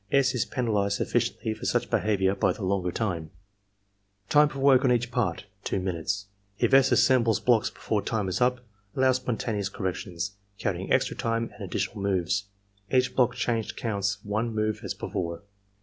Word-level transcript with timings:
S. 0.11 0.33
is 0.33 0.45
penalized 0.45 0.97
sufficiently 0.97 1.53
for 1.53 1.65
such 1.67 1.91
behavior 1.91 2.33
by 2.33 2.53
the 2.53 2.63
longer 2.63 2.91
time. 2.91 3.29
Time 4.29 4.49
for 4.49 4.57
work 4.57 4.83
on 4.83 4.91
each 4.91 5.11
part, 5.11 5.45
two 5.63 5.79
minutes. 5.79 6.25
If 6.57 6.73
S. 6.73 6.91
assembles 6.91 7.39
blocks 7.39 7.69
before 7.69 8.01
time 8.01 8.27
is 8.27 8.41
up, 8.41 8.61
allow 8.95 9.11
spontaneous 9.11 9.69
corrections, 9.69 10.31
count 10.57 10.77
ing 10.77 10.91
extra 10.91 11.15
time 11.15 11.51
and 11.53 11.63
additional 11.63 12.01
moves. 12.01 12.45
Each 12.91 13.15
block 13.15 13.35
changed 13.35 13.77
counts 13.77 14.17
one 14.25 14.55
move 14.55 14.79
as 14.81 14.95
before. 14.95 15.43